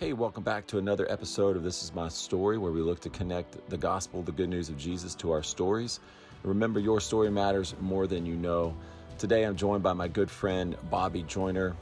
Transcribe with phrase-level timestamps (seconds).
[0.00, 3.10] Hey, welcome back to another episode of This Is My Story, where we look to
[3.10, 6.00] connect the gospel, the good news of Jesus, to our stories.
[6.42, 8.74] Remember, your story matters more than you know.
[9.18, 11.76] Today, I'm joined by my good friend, Bobby Joiner.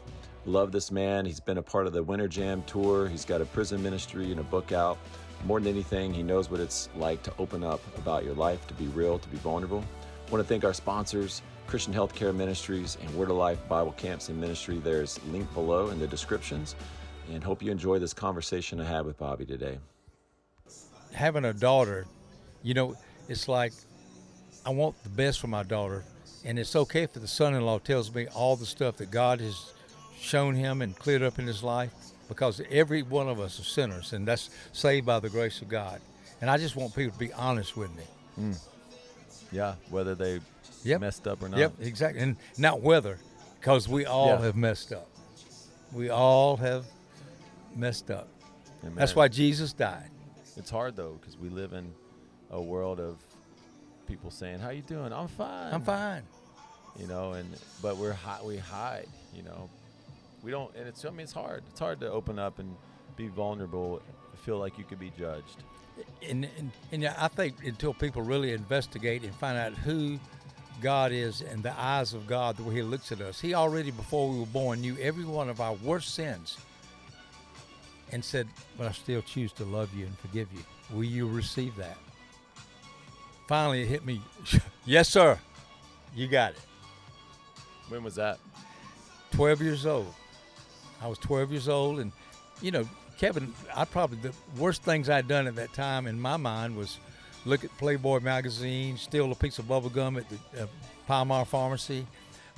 [0.46, 1.26] Love this man.
[1.26, 3.06] He's been a part of the Winter Jam tour.
[3.06, 4.98] He's got a prison ministry and a book out.
[5.44, 8.74] More than anything, he knows what it's like to open up about your life, to
[8.74, 9.84] be real, to be vulnerable.
[10.26, 14.28] I want to thank our sponsors, Christian Healthcare Ministries and Word of Life Bible Camps
[14.28, 14.78] and Ministry.
[14.78, 16.74] There's linked below in the descriptions.
[17.30, 19.78] And hope you enjoy this conversation I had with Bobby today.
[21.12, 22.06] having a daughter,
[22.62, 22.96] you know,
[23.28, 23.72] it's like
[24.64, 26.04] I want the best for my daughter,
[26.44, 29.72] and it's okay if the son-in-law tells me all the stuff that God has
[30.18, 31.92] shown him and cleared up in his life,
[32.28, 36.00] because every one of us are sinners, and that's saved by the grace of God.
[36.40, 38.04] And I just want people to be honest with me.
[38.36, 38.52] Hmm.
[39.50, 40.40] Yeah, whether they
[40.84, 41.00] Yep.
[41.00, 41.58] messed up or not.
[41.58, 43.18] Yep, exactly, and not whether,
[43.58, 44.40] because we all Yeah.
[44.42, 45.08] have messed up.
[45.92, 46.84] We all have
[47.78, 48.28] messed up.
[48.82, 48.96] Amen.
[48.96, 50.10] That's why Jesus died.
[50.56, 51.92] it's hard though because we live in
[52.50, 53.16] a world of
[54.06, 55.12] people saying, "How you doing?
[55.12, 56.22] I'm fine." I'm fine.
[56.98, 57.48] You know, and
[57.80, 58.44] but we're hot.
[58.44, 59.06] we hide.
[59.34, 59.70] You know,
[60.42, 61.62] we don't, and it's I mean it's hard.
[61.70, 62.74] It's hard to open up and
[63.16, 64.02] be vulnerable.
[64.44, 65.62] Feel like you could be judged.
[66.26, 70.18] and, and, and I think until people really investigate and find out who
[70.80, 73.90] God is and the eyes of God, the way He looks at us, He already,
[73.90, 76.56] before we were born, knew every one of our worst sins
[78.12, 80.60] and said, But I still choose to love you and forgive you.
[80.94, 81.96] Will you receive that?
[83.46, 84.20] Finally, it hit me.
[84.84, 85.38] yes, sir.
[86.14, 86.60] You got it.
[87.88, 88.38] When was that?
[89.32, 90.12] 12 years old.
[91.00, 92.12] I was 12 years old, and
[92.60, 96.36] you know, Kevin, I probably the worst things I'd done at that time in my
[96.36, 96.98] mind was
[97.44, 100.66] look at Playboy magazine, steal a piece of bubble gum at the uh,
[101.06, 102.06] Palmar Pharmacy,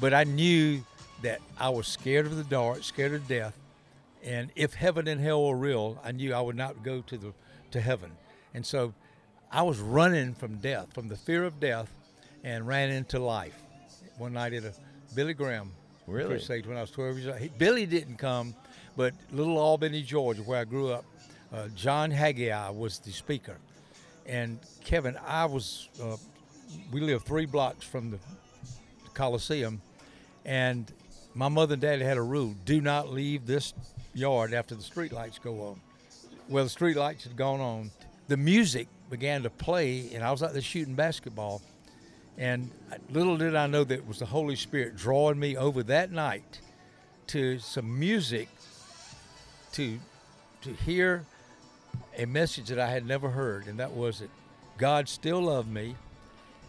[0.00, 0.82] but I knew
[1.22, 3.54] that I was scared of the dark, scared of death,
[4.24, 7.32] and if heaven and hell were real, I knew I would not go to the
[7.72, 8.10] to heaven,
[8.54, 8.92] and so
[9.52, 11.90] I was running from death, from the fear of death,
[12.44, 13.56] and ran into life.
[14.18, 14.72] One night at a
[15.14, 15.72] Billy Graham
[16.06, 16.28] Really?
[16.28, 17.38] crusade when I was 12 years old.
[17.38, 18.54] He, Billy didn't come,
[18.96, 21.04] but Little Albany, Georgia, where I grew up,
[21.52, 23.56] uh, John Haggai was the speaker,
[24.26, 25.88] and Kevin, I was.
[26.02, 26.16] Uh,
[26.92, 28.18] we lived three blocks from the
[29.14, 29.80] Coliseum,
[30.44, 30.92] and
[31.34, 33.74] my mother and daddy had a rule: do not leave this
[34.14, 35.80] yard after the street lights go on.
[36.48, 37.90] Well, the street lights had gone on.
[38.28, 41.62] The music began to play, and I was out there shooting basketball.
[42.38, 42.70] And
[43.10, 46.60] little did I know that it was the Holy Spirit drawing me over that night
[47.28, 48.48] to some music
[49.72, 49.98] to
[50.62, 51.24] to hear
[52.18, 54.30] a message that I had never heard, and that was that
[54.78, 55.96] God still loved me.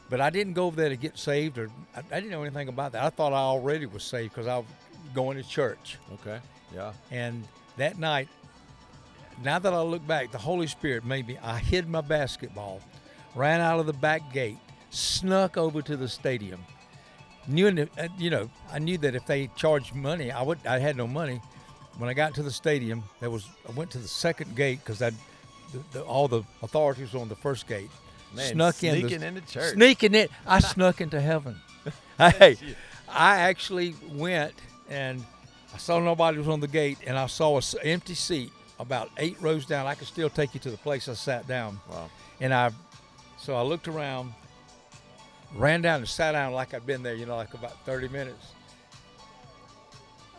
[0.09, 2.67] But I didn't go over there to get saved, or I, I didn't know anything
[2.67, 3.03] about that.
[3.03, 4.67] I thought I already was saved because I was
[5.13, 5.97] going to church.
[6.13, 6.39] Okay.
[6.73, 6.93] Yeah.
[7.09, 7.43] And
[7.77, 8.27] that night,
[9.43, 11.37] now that I look back, the Holy Spirit made me.
[11.41, 12.81] I hid my basketball,
[13.35, 14.57] ran out of the back gate,
[14.89, 16.63] snuck over to the stadium.
[17.47, 20.59] Knew, uh, you know, I knew that if they charged money, I would.
[20.65, 21.41] I had no money.
[21.97, 23.47] When I got to the stadium, there was.
[23.67, 27.29] I went to the second gate because I, the, the, all the authorities were on
[27.29, 27.89] the first gate.
[28.35, 29.73] Man, snuck in, sneaking the, into church.
[29.73, 30.31] Sneaking it.
[30.45, 31.59] I snuck into heaven.
[32.19, 32.55] Hey,
[33.09, 34.53] I actually went
[34.91, 35.25] and
[35.73, 39.37] I saw nobody was on the gate, and I saw an empty seat about eight
[39.39, 39.87] rows down.
[39.87, 41.79] I could still take you to the place I sat down.
[41.89, 42.09] Wow.
[42.41, 42.71] And I,
[43.37, 44.33] so I looked around,
[45.55, 48.53] ran down and sat down like I'd been there, you know, like about 30 minutes.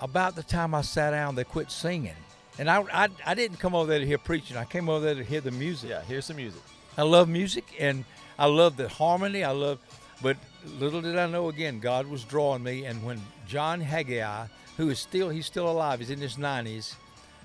[0.01, 2.17] About the time I sat down, they quit singing.
[2.59, 4.57] And I, I, I didn't come over there to hear preaching.
[4.57, 5.91] I came over there to hear the music.
[5.91, 6.03] Yeah.
[6.03, 6.61] hear some music.
[6.99, 8.05] I love music and
[8.39, 9.45] I love the harmony.
[9.45, 9.79] I love,
[10.21, 10.37] but
[10.79, 12.85] little did I know again, God was drawing me.
[12.85, 14.47] And when John Haggai,
[14.77, 16.95] who is still, he's still alive, he's in his 90s.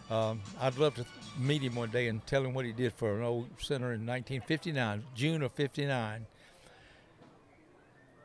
[0.09, 1.05] Um, I'd love to
[1.37, 4.05] meet him one day and tell him what he did for an old center in
[4.05, 6.25] 1959, June of 59.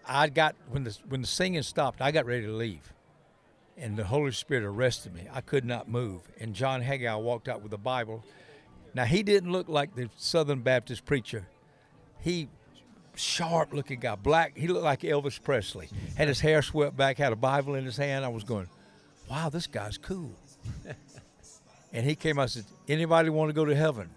[0.07, 2.93] I got when the when the singing stopped, I got ready to leave,
[3.77, 5.29] and the Holy Spirit arrested me.
[5.33, 8.25] I could not move, and John Haggai walked out with the Bible.
[8.94, 11.47] Now he didn't look like the Southern Baptist preacher.
[12.21, 12.49] He
[13.15, 14.56] sharp looking guy, black.
[14.56, 15.88] He looked like Elvis Presley.
[16.17, 18.25] Had his hair swept back, had a Bible in his hand.
[18.25, 18.69] I was going,
[19.32, 20.34] "Wow, this guy's cool."
[21.93, 24.11] and he came out and said, "Anybody want to go to heaven?"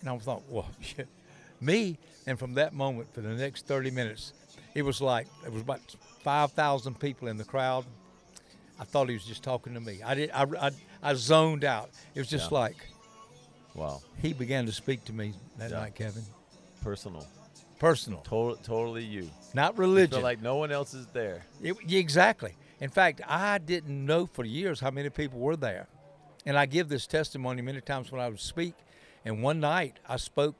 [0.00, 0.68] And I thought, "Well,
[1.60, 4.32] me." And from that moment, for the next 30 minutes,
[4.74, 5.80] it was like it was about
[6.22, 7.84] 5,000 people in the crowd.
[8.80, 10.00] I thought he was just talking to me.
[10.02, 10.30] I did.
[10.32, 10.70] I, I,
[11.02, 11.90] I zoned out.
[12.14, 12.58] It was just Yeah.
[12.58, 12.76] like
[13.74, 14.00] Wow.
[14.22, 15.80] he began to speak to me that Yeah.
[15.80, 16.24] night, Kevin.
[16.82, 17.26] Personal.
[17.78, 19.28] Personal, Total, totally you.
[19.52, 20.12] not You religion.
[20.16, 21.44] feel like no one else is there.
[21.62, 22.54] It- yeah, exactly.
[22.80, 25.86] In fact, I didn't know for years how many people were there.
[26.46, 28.74] And I give this testimony many times when I would speak.
[29.24, 30.56] And one night I spoke,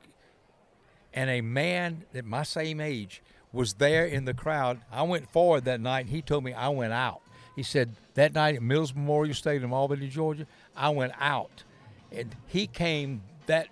[1.13, 3.21] and a man at my same age
[3.53, 4.81] was there in the crowd.
[4.91, 7.21] I went forward that night, and he told me I went out.
[7.55, 10.45] He said that night at Mills Memorial Stadium, Albany, Georgia,
[10.75, 11.63] I went out,
[12.11, 13.67] and he came that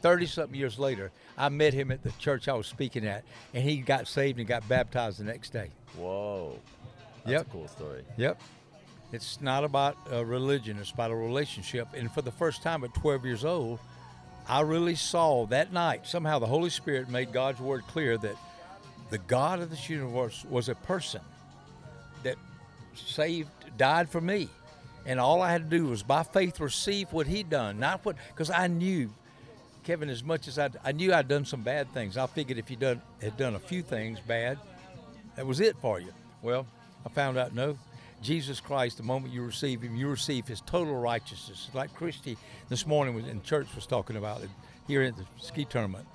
[0.00, 1.12] thirty something years later.
[1.38, 3.22] I met him at the church I was speaking at,
[3.54, 5.68] and he got saved and got baptized the next day.
[5.96, 6.58] Whoa,
[7.24, 7.46] that's Yep.
[7.46, 8.04] a cool story.
[8.16, 8.40] Yep.
[9.12, 11.88] It's not about uh, religion, it's about a relationship.
[11.94, 13.78] And for the first time at 12 years old,
[14.48, 18.36] I really saw that night, somehow the Holy Spirit made God's word clear that
[19.10, 21.20] the God of this universe was a person
[22.22, 22.36] that
[22.94, 24.48] saved, died for me.
[25.06, 28.16] And all I had to do was by faith receive what he'd done, not what,
[28.28, 29.10] because I knew,
[29.82, 32.16] Kevin, as much as I, I knew I'd done some bad things.
[32.16, 34.58] I figured if you done, had done a few things bad,
[35.36, 36.12] that was it for you.
[36.42, 36.66] Well,
[37.04, 37.78] I found out no.
[38.22, 41.70] Jesus Christ, the moment you receive Him, you receive His total righteousness.
[41.72, 42.36] Like Christy
[42.68, 44.50] this morning was in church was talking about it
[44.86, 46.06] here at the ski tournament.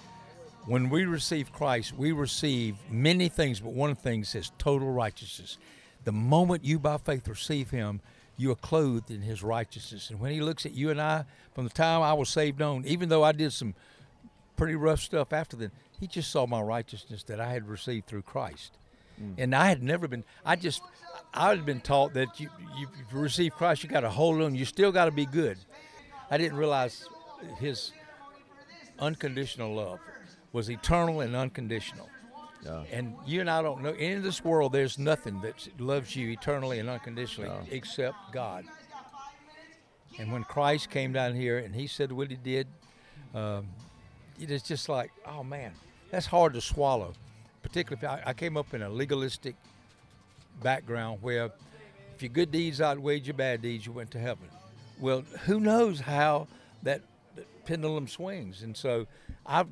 [0.65, 5.57] When we receive Christ, we receive many things, but one the things is total righteousness.
[6.03, 8.01] The moment you by faith receive Him,
[8.37, 10.09] you are clothed in His righteousness.
[10.09, 12.85] And when He looks at you and I, from the time I was saved on,
[12.85, 13.73] even though I did some
[14.55, 18.23] pretty rough stuff after then, He just saw my righteousness that I had received through
[18.23, 18.77] Christ.
[19.37, 20.23] And I had never been.
[20.45, 20.81] I just,
[21.33, 24.55] I had been taught that you, you, receive Christ, you got to hold on.
[24.55, 25.57] You still got to be good.
[26.29, 27.07] I didn't realize
[27.59, 27.91] His
[28.99, 29.99] unconditional love
[30.51, 32.09] was eternal and unconditional.
[32.63, 32.83] Yeah.
[32.91, 34.73] And you and I don't know in this world.
[34.73, 37.59] There's nothing that loves you eternally and unconditionally No.
[37.69, 38.65] except God.
[40.17, 42.67] And when Christ came down here and He said what He did,
[43.33, 43.67] um,
[44.39, 45.73] it is just like, oh man,
[46.09, 47.13] that's hard to swallow.
[47.75, 49.53] Particularly, I, I came up in a legalistic
[50.63, 51.51] background where
[52.15, 54.47] if your good deeds outweighed your bad deeds, you went to heaven.
[54.97, 56.47] Well, who knows how
[56.83, 57.01] that,
[57.65, 58.61] pendulum swings?
[58.61, 59.07] And so
[59.45, 59.65] I,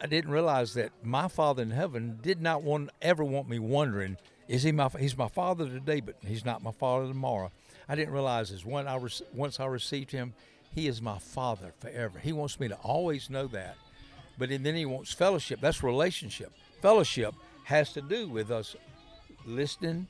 [0.00, 4.16] I didn't realize that my Father in heaven did not want ever want me wondering,
[4.46, 4.88] is he my?
[5.00, 7.50] He's my Father today, but he's not my Father tomorrow.
[7.88, 9.00] I didn't realize is when I
[9.32, 10.34] once I received him,
[10.72, 12.20] he is my Father forever.
[12.20, 13.76] He wants me to always know that.
[14.38, 15.60] But then he wants fellowship.
[15.60, 16.52] That's relationship.
[16.84, 18.76] Fellowship has to do with us
[19.46, 20.06] listening,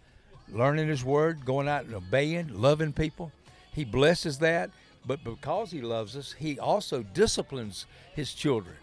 [0.51, 3.31] learning His Word, going out and obeying, loving people.
[3.73, 4.71] He blesses that,
[5.07, 7.87] but because He loves us, He also disciplines
[8.17, 8.75] His children.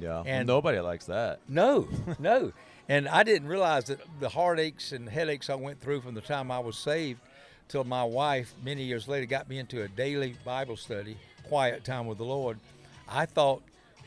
[0.00, 0.22] Yeah.
[0.24, 1.40] And- nobody likes that.
[1.46, 1.86] No,
[2.18, 2.54] no.
[2.88, 6.50] And I didn't realize that the heartaches and headaches I went through from the time
[6.50, 7.20] I was saved
[7.68, 12.06] till my wife, many years later, got me into a daily Bible study, quiet time
[12.06, 12.58] with the Lord.
[13.06, 13.62] I thought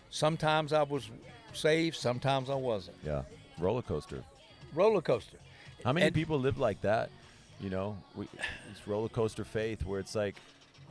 [0.10, 1.12] sometimes I was
[1.58, 2.98] saved, sometimes I wasn't.
[3.06, 3.24] Yeah.
[3.60, 4.24] Roller coaster.
[4.74, 5.38] Roller coaster.
[5.84, 7.10] How many And- people live like that?
[7.60, 8.28] You know, we,
[8.72, 10.36] it's roller coaster faith where it's like,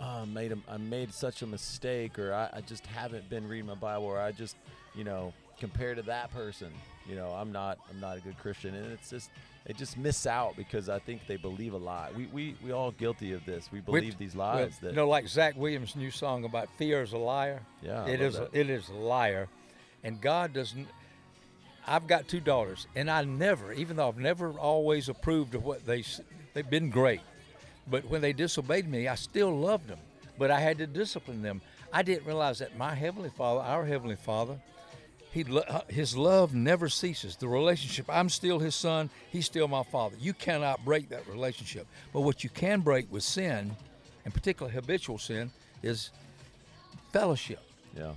[0.01, 3.47] oh, I made a, I made such a mistake, or I, I just haven't been
[3.49, 4.57] reading my Bible, or I just,
[4.97, 6.73] you know, compared to that person,
[7.09, 9.31] you know, I'm not I'm not a good Christian, and it's just
[9.65, 12.09] they just miss out because I think they believe a lie.
[12.17, 13.71] We we we all guilty of this.
[13.71, 16.69] We believe Which- these well, lies that you know, like Zach Williams' new song about
[16.79, 17.61] fear is a liar.
[17.81, 18.35] Yeah, I it is.
[18.37, 19.47] A, it is a liar,
[20.07, 20.87] and God doesn't.
[21.87, 25.85] I've got two daughters, and I never, even though I've never always approved of what
[25.85, 26.05] they
[26.55, 27.21] they've been great,
[27.91, 29.99] but when they disobeyed me, I still loved them.
[30.39, 31.61] But I had to discipline them.
[31.93, 34.59] I didn't realize that my heavenly Father, our heavenly Father,
[35.33, 37.37] he, uh, his love never ceases.
[37.37, 40.17] The relationship, I'm still his son, he's still my father.
[40.21, 41.87] You cannot break that relationship.
[42.13, 43.77] But what you can break with sin,
[44.25, 45.51] and particularly habitual sin,
[45.83, 46.11] is
[47.13, 47.61] fellowship.
[47.97, 48.13] yeah,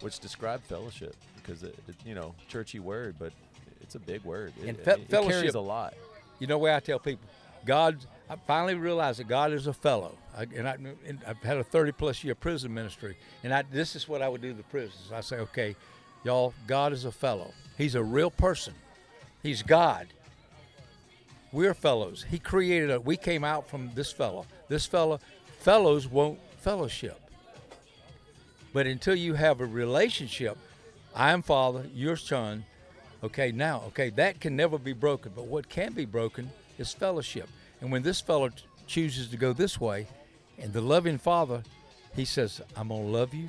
[0.00, 3.32] which describe fellowship because it, it you know churchy word, but
[3.80, 4.52] it's a big word.
[4.62, 5.94] It, And fe- it carries fellowship- a lot.
[6.38, 7.26] You know where I tell people,
[7.64, 7.98] God.
[8.28, 10.76] I finally realized that God is a fellow, I, and, I,
[11.06, 14.28] and I've had a 30 plus year prison ministry, and I, this is what I
[14.28, 15.12] would do to the prisoners.
[15.14, 15.76] I say, okay,
[16.24, 17.52] y'all, God is a fellow.
[17.78, 18.74] He's a real person.
[19.44, 20.08] He's God.
[21.52, 22.24] We're fellows.
[22.28, 23.00] He created us.
[23.04, 24.44] We came out from this fellow.
[24.68, 25.20] This fellow,
[25.60, 27.20] fellows won't fellowship.
[28.72, 30.58] But until you have a relationship,
[31.14, 32.64] I am Father, you're Son.
[33.24, 35.32] Okay, now, okay, that can never be broken.
[35.34, 37.48] But what can be broken is fellowship.
[37.80, 38.50] And when this fellow
[38.86, 40.06] chooses to go this way,
[40.58, 41.62] and the loving Father,
[42.14, 43.48] he says, I'm going to love you,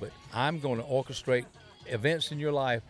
[0.00, 1.46] but I'm going to orchestrate
[1.86, 2.82] events in your life.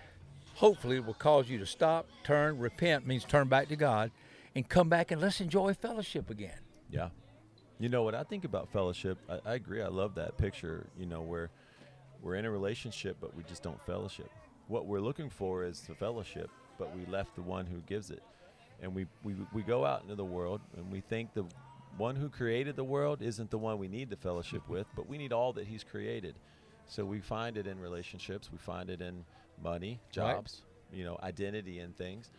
[0.55, 4.11] Hopefully, it will cause you to stop, turn, repent means turn back to God,
[4.55, 6.59] and come back and let's enjoy fellowship again.
[6.91, 7.09] Yeah.
[7.79, 9.19] You know what I think about fellowship?
[9.29, 9.83] I, I agree.
[9.83, 11.51] I love that picture, you know, where
[12.23, 14.31] we're in a relationship, but we just don't fellowship.
[14.69, 18.23] What we're looking for is the fellowship, but we left the one who gives it.
[18.83, 21.45] And we, we, we go out into the world and we think the
[21.97, 25.19] one who created the world isn't the one we need the fellowship with, but we
[25.19, 26.35] need all that He's created.
[26.87, 29.25] So we find it in relationships, we find it in
[29.63, 30.99] money, jobs, right.
[30.99, 32.31] you know, identity and things.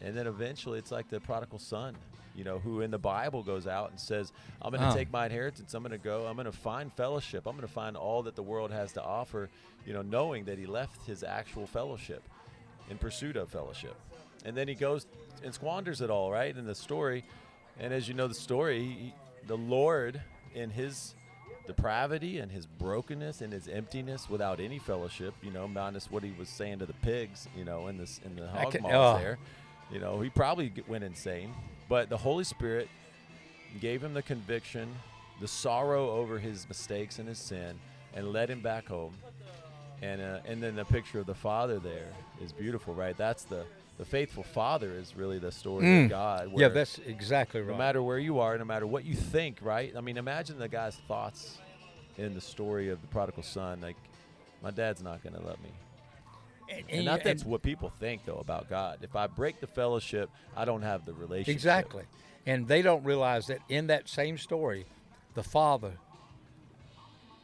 [0.00, 1.94] And then eventually it's like the prodigal son,
[2.34, 4.94] you know, who in the Bible goes out and says, I'm going to oh.
[4.94, 7.72] take my inheritance, I'm going to go, I'm going to find fellowship, I'm going to
[7.72, 9.50] find all that the world has to offer,
[9.86, 12.22] you know, knowing that he left his actual fellowship
[12.88, 13.94] in pursuit of fellowship.
[14.44, 15.06] And then he goes
[15.42, 17.24] and squanders it all, right, in the story.
[17.78, 19.14] And as you know the story, he,
[19.46, 20.20] the Lord
[20.54, 21.14] in his
[21.66, 26.32] depravity and his brokenness and his emptiness without any fellowship, you know, minus what he
[26.38, 29.18] was saying to the pigs, you know, in this in the hog can, oh.
[29.18, 29.38] there.
[29.92, 31.52] You know, he probably went insane,
[31.88, 32.88] but the Holy Spirit
[33.80, 34.94] gave him the conviction,
[35.40, 37.78] the sorrow over his mistakes and his sin,
[38.14, 39.14] and led him back home.
[40.02, 42.08] And uh, and then the picture of the father there
[42.42, 43.16] is beautiful, right?
[43.16, 43.64] That's the
[43.98, 46.04] the faithful father is really the story mm.
[46.04, 46.50] of God.
[46.56, 47.70] yeah, that's exactly right.
[47.70, 49.92] No matter where you are, no matter what you think, right?
[49.94, 51.58] I mean, imagine the guy's thoughts
[52.16, 53.82] in the story of the prodigal son.
[53.82, 53.96] Like,
[54.62, 55.68] my dad's not going to love me.
[56.70, 58.98] And, and, and not that's what people think though about God.
[59.02, 61.54] If I break the fellowship, I don't have the relationship.
[61.54, 62.04] Exactly,
[62.46, 64.86] and they don't realize that in that same story,
[65.34, 65.92] the father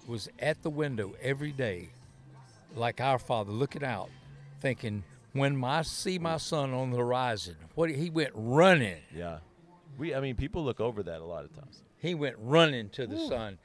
[0.06, 1.88] was at the window every day,
[2.74, 4.08] like our father, looking out,
[4.60, 5.02] thinking,
[5.32, 8.98] when I see my son on the horizon, what he went running.
[9.14, 9.38] Yeah,
[9.98, 10.14] we.
[10.14, 11.82] I mean, people look over that a lot of times.
[11.98, 13.28] He went running to the Ooh.
[13.28, 13.58] son,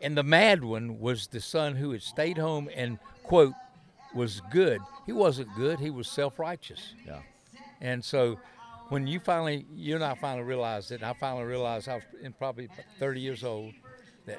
[0.00, 3.54] and the mad one was the son who had stayed home and quote
[4.16, 4.80] was good.
[5.04, 5.78] He wasn't good.
[5.78, 6.94] He was self righteous.
[7.06, 7.20] Yeah,
[7.80, 8.38] and so.
[8.88, 12.32] When you finally, you and I finally realized it, I finally realized I was in
[12.32, 12.68] probably
[13.00, 13.74] 30 years old,
[14.26, 14.38] that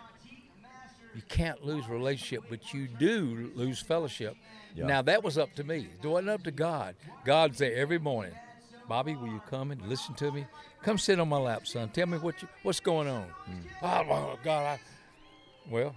[1.13, 4.38] you can't lose relationship, but you do lose fellowship
[4.77, 4.86] yeah.
[4.86, 5.88] Now that was up to me.
[6.01, 6.96] It wasn't up to God.
[7.25, 8.34] God's there every morning.
[8.88, 10.46] Bobby, will you come and listen to me?
[10.84, 11.89] Come sit on my lap, son.
[11.89, 13.25] Tell me what you, what's going on.
[13.50, 13.63] Mm.
[13.81, 14.79] Oh, God, I,
[15.69, 15.96] well,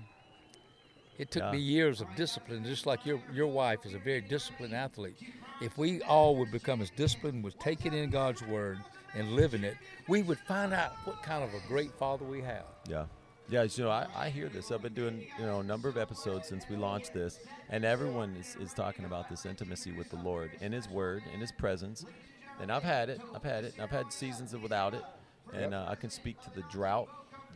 [1.21, 1.53] it took yeah.
[1.53, 5.19] me years of discipline, just like your your wife is a very disciplined athlete.
[5.61, 8.79] If we all would become as disciplined with taking in God's word
[9.15, 9.77] and living it,
[10.09, 12.65] we would find out what kind of a great father we have.
[12.89, 13.05] Yeah.
[13.51, 14.71] Yeah, you know, I, I hear this.
[14.71, 18.37] I've been doing, you know, a number of episodes since we launched this, and everyone
[18.39, 22.07] is, is talking about this intimacy with the Lord in His Word, in His presence.
[22.61, 23.21] And I've had it.
[23.35, 23.75] I've had it.
[23.81, 25.03] I've had seasons of without it,
[25.53, 25.89] and yep.
[25.89, 27.09] uh, I can speak to the drought,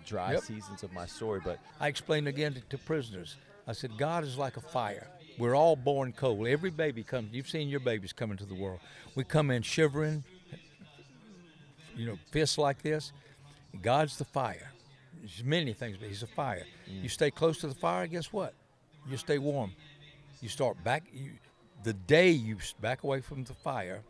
[0.05, 0.43] dry yep.
[0.43, 1.41] seasons of my story.
[1.45, 3.37] But I explained again to, to prisoners.
[3.67, 5.09] I said, God is like a fire.
[5.39, 6.47] We're all born cold.
[6.47, 7.33] Every baby comes.
[7.33, 8.81] You've seen your babies come into the world.
[9.15, 10.23] We come in shivering,
[11.97, 13.13] you know, fists like this.
[13.83, 14.71] God's the fire.
[15.19, 16.65] There's many things, but he's a fire.
[16.89, 17.03] Mm.
[17.03, 18.55] You stay close to the fire, guess what?
[19.09, 19.73] You stay warm.
[20.41, 21.05] You start back.
[21.13, 21.31] You,
[21.83, 24.03] the day you back away from the fire,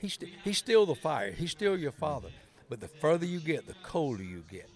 [0.00, 1.30] st- he's still the fire.
[1.30, 2.28] He's still your father.
[2.68, 4.68] But the further you get, the colder you get,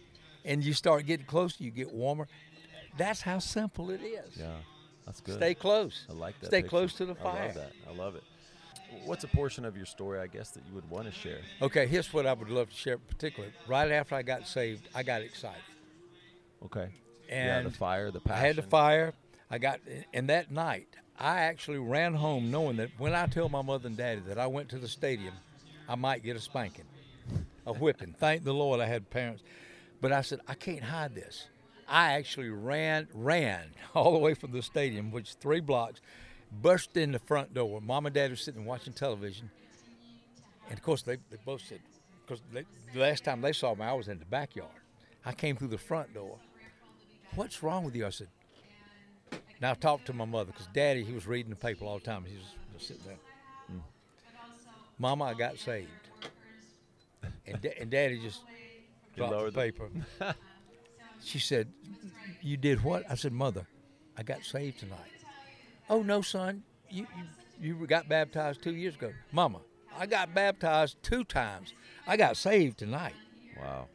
[0.45, 1.65] and you start getting closer.
[1.65, 2.29] You get warmer.
[2.97, 4.37] That's how simple it is.
[4.37, 4.57] Yeah,
[5.07, 5.37] that's good.
[5.37, 6.07] Stay close.
[6.09, 6.47] I like that.
[6.47, 6.69] Stay picture.
[6.69, 7.43] close to the fire.
[7.43, 7.73] I love that.
[7.89, 8.25] I love it.
[9.05, 11.39] What's a portion of your story, I guess, that you would want to share?
[11.63, 12.99] Okay, here's what I would love to share.
[12.99, 15.63] Particularly, right after I got saved, I got excited.
[16.65, 16.89] Okay.
[17.29, 18.43] And yeah, the fire, the passion.
[18.43, 19.15] I had the fire.
[19.49, 19.81] I got,
[20.13, 23.97] and that night, I actually ran home knowing that when I tell my mother and
[23.97, 25.35] daddy that I went to the stadium,
[25.89, 26.87] I might get a spanking,
[27.67, 28.15] a whipping.
[28.19, 29.43] Thank the Lord I had parents.
[30.01, 31.47] But I said, I can't hide this.
[31.91, 36.01] I actually ran, ran all the way from the stadium, which is three blocks,
[36.63, 37.81] burst in the front door.
[37.81, 39.51] Mom and dad were sitting watching television.
[40.69, 41.81] And of course, they, they both said,
[42.25, 44.71] because the last time they saw me, I was in the backyard.
[45.27, 46.39] I came through the front door.
[47.35, 48.07] What's wrong with you?
[48.07, 48.29] I said,
[49.61, 52.05] now I talked to my mother because daddy, he was reading the paper all the
[52.05, 52.25] time.
[52.25, 53.19] He was just sitting there.
[53.71, 53.83] Mm.
[54.99, 55.89] Mama, I got saved.
[57.47, 58.43] And, da- and daddy just
[59.17, 59.89] dropped the paper.
[61.23, 61.69] she said,
[62.43, 63.05] You did what?
[63.11, 63.67] I said, Mother,
[64.17, 64.99] I got saved tonight.
[65.89, 66.63] Oh, no, son.
[66.89, 67.07] You,
[67.61, 69.13] you, you got baptized two years ago.
[69.33, 69.61] Mama,
[69.97, 71.73] I got baptized two times.
[72.07, 73.15] I got saved tonight.
[73.59, 73.89] Wow.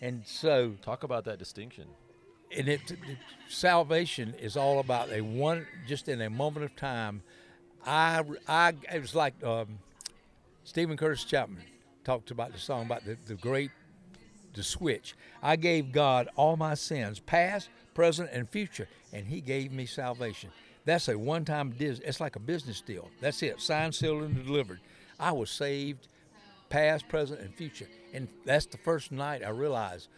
[0.00, 1.86] And so, talk about that distinction.
[2.56, 2.98] And it, it,
[3.48, 7.22] salvation is all about a one, just in a moment of time.
[7.84, 9.78] I, I, it was like um,
[10.64, 11.62] Steven Curtis Chapman
[12.04, 13.70] talked about the song about the, the great,
[14.58, 15.14] the switch.
[15.42, 20.50] I gave God all my sins, past, present, and future, and He gave me salvation.
[20.84, 21.74] That's a one-time.
[21.78, 23.08] It's like a business deal.
[23.20, 23.60] That's it.
[23.60, 24.80] Signed, sealed, and delivered.
[25.18, 26.08] I was saved
[26.68, 27.88] past, present, and future.
[28.12, 30.08] And that's the first night I realized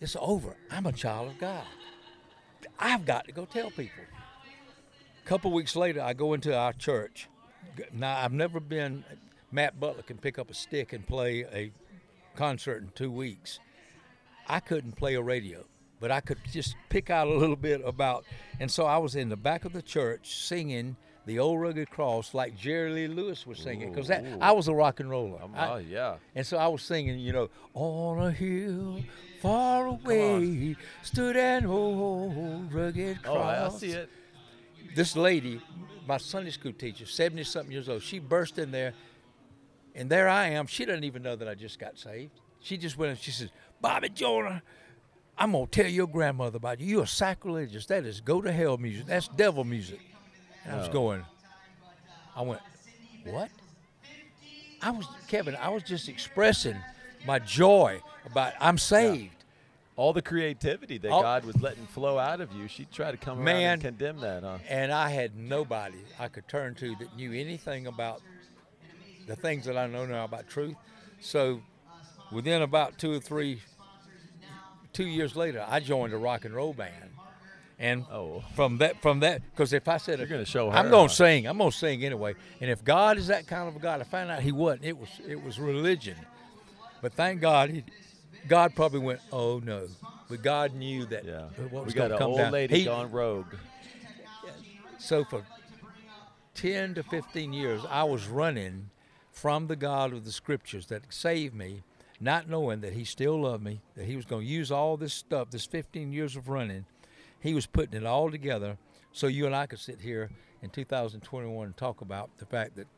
[0.00, 0.56] it's over.
[0.70, 1.64] I'm a child of God.
[2.78, 4.04] I've got to go tell people.
[5.24, 7.28] A couple weeks later, I go into our church.
[7.92, 9.04] Now, I've never been,
[9.50, 11.70] Matt Butler can pick up a stick and play a
[12.38, 13.58] concert in two weeks.
[14.46, 15.64] I couldn't play a radio,
[16.00, 18.24] but I could just pick out a little bit about.
[18.60, 22.32] And so I was in the back of the church singing the old rugged cross
[22.32, 24.38] like Jerry Lee Lewis was singing because that Ooh.
[24.40, 25.42] I was a rock and roller.
[25.42, 26.16] Um, I- oh yeah.
[26.34, 29.00] and so I was singing, you know, on a hill
[29.42, 33.44] far away stood an old rugged Oh, cross.
[33.44, 34.08] I I see it.
[34.96, 35.60] This lady,
[36.06, 38.94] my Sunday school teacher, 70 something years old, she burst in there,
[39.98, 40.68] and there I am.
[40.68, 42.30] She doesn't even know that I just got saved.
[42.60, 43.50] She just went and she says,
[43.80, 44.62] Bobby Joiner,
[45.36, 46.86] I'm going to tell your grandmother about you.
[46.86, 47.86] You're sacrilegious.
[47.86, 49.06] That is go to hell music.
[49.06, 49.98] That's devil music.
[50.64, 50.92] And I was oh.
[50.92, 51.24] going,
[52.36, 52.60] I went,
[53.24, 53.50] what?
[54.80, 56.76] I was, Kevin, I was just expressing
[57.26, 59.34] my joy about I'm saved.
[59.96, 63.16] All the creativity that All- God was letting flow out of you, she tried to
[63.16, 64.58] come around and condemn that, huh?
[64.68, 68.22] And I had nobody I could turn to that knew anything about
[69.28, 70.74] the things that I know now about truth.
[71.20, 71.60] So
[72.32, 73.60] within about two or three,
[74.92, 76.92] two years later, I joined a rock and roll band.
[77.80, 78.42] And Oh.
[78.56, 81.46] from that, from that, because if I said You're gonna show I'm going to sing.
[81.46, 82.34] I'm going to sing anyway.
[82.60, 84.84] And if God is that kind of a God, I found out He wasn't.
[84.84, 86.16] It was it was religion.
[87.00, 87.84] But thank God, he,
[88.48, 89.86] God probably went, oh no.
[90.28, 91.42] But God knew that Yeah.
[91.70, 92.52] what we was got going to come old down.
[92.52, 93.54] lady He- gone rogue.
[94.98, 95.44] so for
[96.54, 98.90] 10 to 15 years, I was running
[99.38, 101.82] from the God of the scriptures that saved me,
[102.20, 105.14] not knowing that He still loved me, that He was going to use all this
[105.14, 106.86] stuff, this 15 years of running.
[107.40, 108.78] He was putting it all together
[109.12, 110.30] so you and I could sit here
[110.60, 112.88] in 2021 and talk about the fact that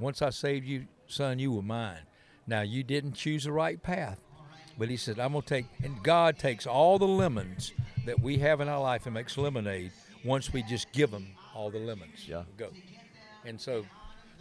[0.00, 2.00] once I saved you, son, you were mine.
[2.46, 4.18] Now, you didn't choose the right path,
[4.76, 7.72] but He said, I'm going to take, and God takes all the lemons
[8.04, 9.92] that we have in our life and makes lemonade
[10.24, 12.26] once we just give Him all the lemons.
[12.26, 12.42] Yeah.
[12.56, 12.70] Go.
[13.44, 13.84] And so,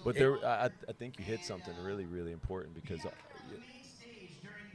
[0.04, 3.10] But there, I, I- think you hit something really, really important because uh,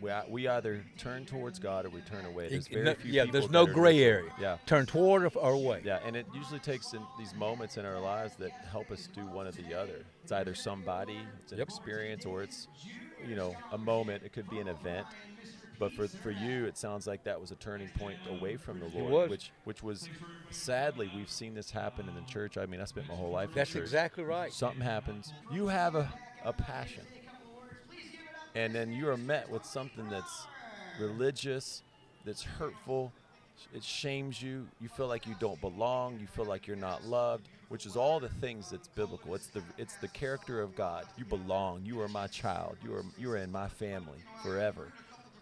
[0.01, 2.49] we, we either turn towards God or we turn away.
[2.49, 4.31] There's very no- few yeah, there's no gray area.
[4.41, 5.83] Yeah, Turn toward or, or away.
[5.85, 9.23] yeah, and it usually takes in these moments in our lives that help us do
[9.27, 10.05] one or the other.
[10.23, 11.69] It's either somebody, it's an Yep.
[11.69, 12.69] experience, or it's
[13.27, 14.23] you know a moment.
[14.25, 15.07] It could be an event.
[15.79, 18.87] But for, for you, it sounds like that was a turning point away from the
[18.87, 20.09] Lord, which which was
[20.51, 22.59] sadly we've seen this happen in the church.
[22.59, 23.51] I mean, I spent my whole life.
[23.55, 23.85] That's in church.
[23.85, 24.53] exactly right.
[24.53, 25.33] Something happens.
[25.53, 26.13] You have a,
[26.45, 27.05] a passion.
[28.55, 30.47] And then you are met with something that's
[30.99, 31.83] religious,
[32.25, 33.13] that's hurtful.
[33.73, 34.67] It shames you.
[34.81, 36.19] You feel like you don't belong.
[36.21, 39.35] You feel like you're not loved, which is all the things that's biblical.
[39.35, 41.05] It's the it's the character of God.
[41.17, 41.83] You belong.
[41.85, 42.77] You are my child.
[42.85, 44.89] You are you are in my family forever.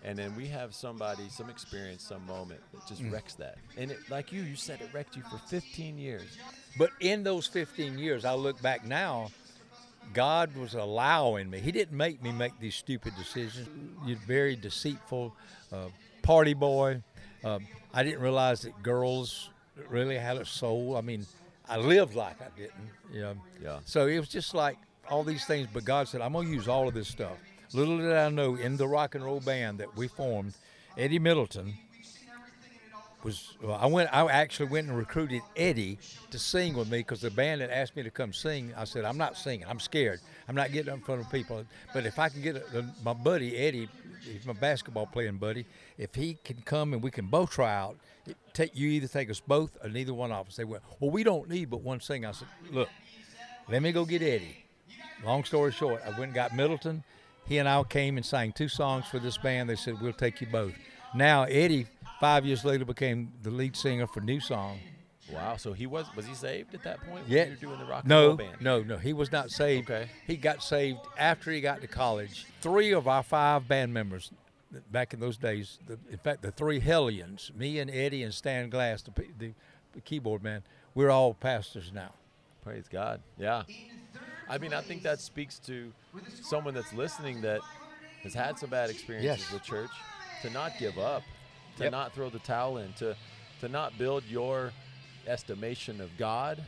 [0.06, 3.58] And then we have somebody, some experience, some moment that just wrecks that.
[3.76, 6.38] And it, like you, you said it wrecked you for 15 years.
[6.78, 9.30] But in those 15 years, I look back now,
[10.12, 11.58] God was allowing me.
[11.58, 13.68] He didn't make me make these stupid decisions.
[14.06, 15.34] You're very deceitful,
[15.72, 15.86] uh,
[16.22, 17.02] party boy.
[17.42, 17.58] Uh,
[17.92, 19.50] I didn't realize that girls
[19.88, 20.96] really had a soul.
[20.96, 21.26] I mean,
[21.68, 22.74] I lived like I didn't.
[23.12, 23.34] You know.
[23.60, 23.78] Yeah.
[23.84, 25.66] So it was just like all these things.
[25.72, 27.36] But God said, I'm going to use all of this stuff.
[27.72, 30.54] Little did I know, in the rock and roll band that we formed,
[30.96, 31.74] Eddie Middleton
[33.26, 34.08] was well, I went.
[34.12, 35.98] I actually went and recruited Eddie
[36.30, 38.72] to sing with me because the band had asked me to come sing.
[38.76, 39.66] I said, "I'm not singing.
[39.68, 40.20] I'm scared.
[40.48, 41.64] I'm not getting up in front of people.
[41.92, 43.88] But if I can get a, my buddy Eddie,
[44.22, 45.66] he's my basketball playing buddy.
[45.98, 47.96] If he can come and we can both try out,
[48.52, 51.24] take you either take us both or neither one of us." They went, "Well, we
[51.24, 52.88] don't need but one singer." I said, "Look,
[53.68, 54.64] let me go get Eddie."
[55.24, 57.02] Long story short, I went and got Middleton.
[57.46, 59.68] He and I came and sang two songs for this band.
[59.70, 60.72] They said, We'll take you both.
[61.14, 61.86] Now, Eddie,
[62.20, 64.78] five years later, became the lead singer for NewSong.
[65.32, 65.56] Wow.
[65.56, 67.24] So he was was he saved at that point?
[67.26, 67.44] Yeah.
[67.44, 68.56] you were doing the rock and roll No, band.
[68.60, 68.96] no, no.
[68.96, 69.90] He was not saved.
[69.90, 70.08] Okay.
[70.26, 72.46] He got saved after he got to college.
[72.60, 74.30] Three of our five band members
[74.92, 78.68] back in those days, the, in fact, the three Hellions, me and Eddie and Stan
[78.70, 79.52] Glass, the, the,
[79.94, 80.62] the keyboard man,
[80.94, 82.12] we're all pastors now.
[82.62, 83.20] Praise God.
[83.38, 83.62] Yeah.
[84.48, 85.92] I mean, I think that speaks to
[86.42, 87.60] someone that's listening that
[88.22, 89.52] has had some bad experiences Yes.
[89.52, 89.90] with church
[90.42, 91.22] to not give up,
[91.76, 91.92] to Yep.
[91.92, 93.16] not throw the towel in, to
[93.60, 94.70] to not build your
[95.26, 96.62] estimation of God,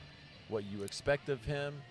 [0.48, 1.82] what you expect of Him,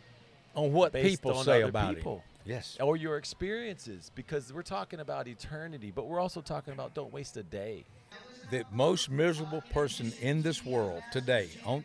[0.55, 2.15] On what people on say about people.
[2.17, 2.23] him.
[2.45, 2.77] Yes.
[2.79, 7.37] or your experiences, because we're talking about eternity, but we're also talking about don't waste
[7.37, 7.85] a day.
[8.49, 11.83] the most miserable person in this world today on,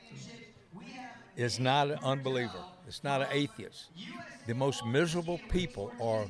[1.36, 2.62] is not an unbeliever.
[2.87, 3.90] It's not an atheist.
[4.47, 6.27] The most miserable people are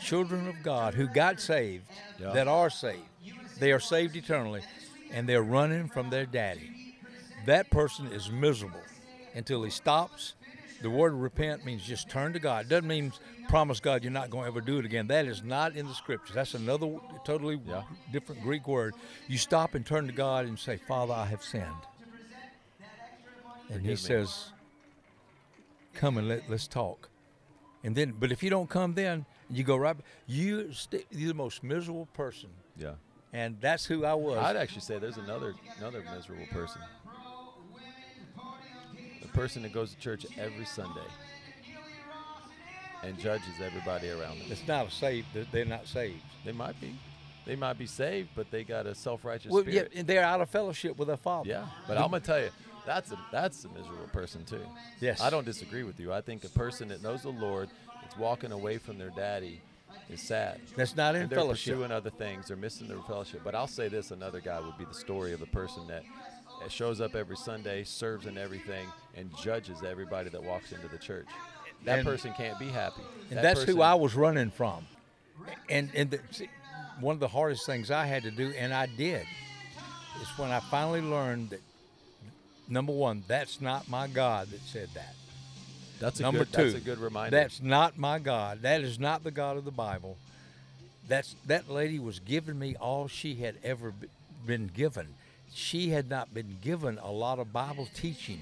[0.00, 1.84] children of God who got saved,
[2.18, 2.30] Yeah.
[2.32, 3.02] that are saved.
[3.58, 4.62] They are saved eternally,
[5.10, 6.96] and they're running from their daddy.
[7.46, 8.80] That person is miserable
[9.34, 10.34] until he stops
[10.82, 12.64] the word repent means just turn to God.
[12.64, 13.12] It doesn't mean
[13.48, 15.08] promise God you're not going to ever do it again.
[15.08, 16.34] That is not in the scriptures.
[16.34, 17.82] That's another totally Yeah.
[18.10, 18.94] different Greek word.
[19.28, 21.66] You stop and turn to God and say, Father, I have sinned.
[23.68, 23.96] And He me.
[23.96, 24.52] says,
[26.00, 27.10] Come and let, let's talk.
[27.84, 31.34] And then, but if you don't come then, you go right, you st- you're the
[31.34, 32.48] most miserable person.
[32.76, 32.92] Yeah.
[33.34, 34.38] And that's who I was.
[34.38, 36.80] I'd actually say there's another another miserable person.
[39.20, 41.06] The person that goes to church every Sunday
[43.02, 44.46] and judges everybody around them.
[44.50, 46.22] it's not a saved, they're- not saved.
[46.46, 46.98] They might be.
[47.46, 49.92] They might be saved, but they got a self-righteous Well, yeah, spirit.
[49.96, 51.48] and they're out of fellowship with their Father.
[51.48, 52.50] Yeah, but I'm gonna tell you,
[52.86, 54.60] that's a that's a miserable person too.
[55.00, 55.20] Yes.
[55.20, 56.12] I don't disagree with you.
[56.12, 57.68] I think a person that knows the Lord,
[58.02, 59.60] that's walking away from their daddy,
[60.08, 60.60] is sad.
[60.76, 61.74] That's not in and they're fellowship.
[61.74, 62.48] pursuing other things.
[62.48, 63.42] They're missing their fellowship.
[63.44, 66.02] But I'll say this: another guy would be the story of the person that,
[66.62, 70.98] that shows up every Sunday, serves in everything, and judges everybody that walks into the
[70.98, 71.26] church.
[71.84, 73.02] That And- person can't be happy.
[73.30, 74.86] And That that's person- who I was running from.
[75.70, 76.48] And and the, see,
[77.00, 79.24] one of the hardest things I had to do, and I did,
[80.20, 81.60] is when I finally learned that
[82.70, 85.14] number one, that's not my God that said that.
[85.98, 87.36] That's a number good, two, That's a good reminder.
[87.36, 88.62] That's not my God.
[88.62, 90.16] That is not the God of the Bible.
[91.08, 93.92] That's that lady was giving me all she had ever
[94.46, 95.08] been given.
[95.52, 98.40] She had not been given a lot of Bible teaching.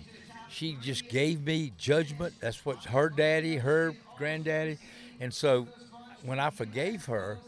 [0.50, 2.34] She just gave me judgment.
[2.40, 4.78] That's what her daddy, her granddaddy,
[5.20, 5.66] and so
[6.22, 7.38] when I forgave her,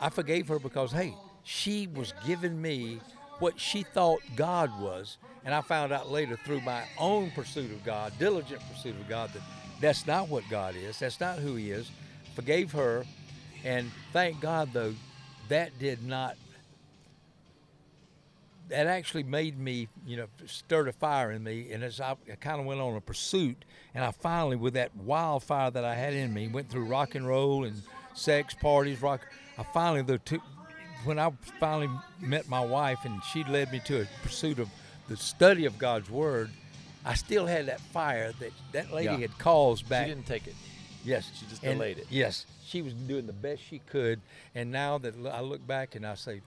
[0.00, 3.00] I forgave her because hey, she was giving me
[3.42, 7.84] what she thought God was, and I found out later through my own pursuit of
[7.84, 9.42] God, diligent pursuit of God, that
[9.80, 11.00] that's not what God is.
[11.00, 11.90] That's not who He is.
[12.36, 13.04] Forgave her,
[13.64, 14.94] and thank God though,
[15.48, 16.36] that did not.
[18.68, 22.36] That actually made me, you know, stirred a fire in me, and as I, I
[22.36, 26.14] kind of went on a pursuit, and I finally, with that wildfire that I had
[26.14, 27.82] in me, went through rock and roll and
[28.14, 29.26] sex parties, rock.
[29.58, 30.42] I finally, though, took
[31.04, 34.68] when I finally met my wife and she led me to a pursuit of
[35.08, 36.50] the study of God's Word,
[37.04, 39.16] I still had that fire that that lady Yeah.
[39.18, 40.06] had caused back.
[40.06, 40.54] She didn't take it.
[41.04, 42.06] Yes, She just and- delayed it.
[42.10, 44.20] Yes, she was doing the best she could,
[44.54, 46.40] and now that I look back and I say,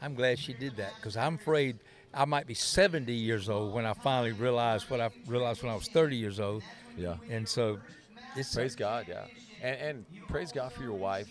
[0.00, 1.78] I'm glad she did that because I'm afraid
[2.12, 5.74] I might be 70 years old when I finally realized what I realized when I
[5.74, 6.62] was 30 years old,
[6.96, 7.16] Yeah.
[7.28, 7.80] and so
[8.36, 9.06] it's Praise God.
[9.08, 9.24] Yeah.
[9.62, 11.28] And, and praise God for your wife.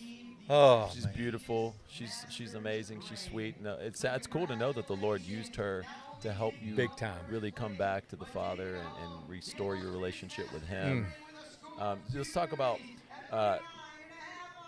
[0.50, 1.14] Oh, She's man.
[1.16, 1.76] beautiful.
[1.88, 3.02] She's she's amazing.
[3.08, 3.62] She's sweet.
[3.62, 5.84] No, it's it's cool to know that the Lord used her
[6.22, 7.20] to help you Big time.
[7.30, 11.08] really come back to the Father and, and restore your relationship with Him.
[11.78, 11.82] Mm.
[11.82, 12.80] Um, let's talk about
[13.32, 13.58] uh,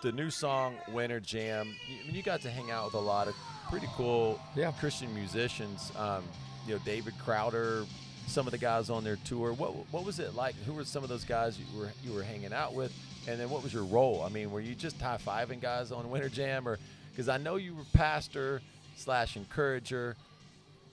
[0.01, 2.99] the new song "Winter Jam." You, I mean, you got to hang out with a
[2.99, 3.35] lot of
[3.69, 4.71] pretty cool Yeah.
[4.79, 5.91] Christian musicians.
[5.97, 6.23] Um,
[6.67, 7.85] you know, David Crowder,
[8.27, 9.51] some of the guys on their tour.
[9.53, 10.55] What what was it like?
[10.65, 12.93] Who were some of those guys you were you were hanging out with?
[13.27, 14.23] And then what was your role?
[14.23, 16.77] I mean, were you just high fiving guys on Winter Jam, or
[17.11, 18.61] because I know you were pastor
[18.95, 20.15] slash encourager,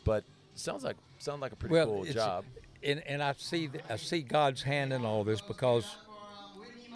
[0.04, 2.44] but sounds like sounds like a pretty well, cool job.
[2.82, 5.84] And and I see I see God's hand in all this because